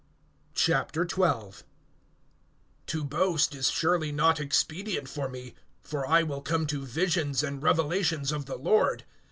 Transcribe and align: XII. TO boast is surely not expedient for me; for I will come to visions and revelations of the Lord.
XII. 0.57 0.81
TO 2.87 3.03
boast 3.03 3.53
is 3.53 3.69
surely 3.69 4.11
not 4.11 4.39
expedient 4.39 5.07
for 5.07 5.29
me; 5.29 5.53
for 5.83 6.07
I 6.07 6.23
will 6.23 6.41
come 6.41 6.65
to 6.65 6.83
visions 6.83 7.43
and 7.43 7.61
revelations 7.61 8.31
of 8.31 8.47
the 8.47 8.57
Lord. 8.57 9.03